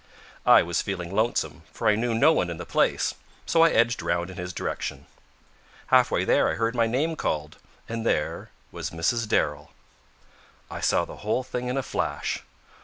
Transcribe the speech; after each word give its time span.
I 0.47 0.63
was 0.63 0.81
feeling 0.81 1.13
lonesome, 1.13 1.61
for 1.71 1.87
I 1.87 1.93
knew 1.93 2.15
no 2.15 2.33
one 2.33 2.49
in 2.49 2.57
the 2.57 2.65
place, 2.65 3.13
so 3.45 3.61
I 3.61 3.69
edged 3.69 4.01
round 4.01 4.31
in 4.31 4.37
his 4.37 4.51
direction. 4.51 5.05
Halfway 5.93 6.25
there 6.25 6.49
I 6.49 6.55
heard 6.55 6.73
my 6.73 6.87
name 6.87 7.15
called, 7.15 7.59
and 7.87 8.03
there 8.03 8.49
was 8.71 8.89
Mrs. 8.89 9.27
Darrell. 9.27 9.69
I 10.71 10.79
saw 10.79 11.05
the 11.05 11.17
whole 11.17 11.43
thing 11.43 11.67
in 11.67 11.77
a 11.77 11.83
flash. 11.83 12.41